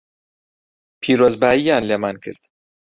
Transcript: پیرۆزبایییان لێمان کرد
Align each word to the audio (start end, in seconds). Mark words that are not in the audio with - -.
پیرۆزبایییان 1.01 1.83
لێمان 1.89 2.15
کرد 2.23 2.41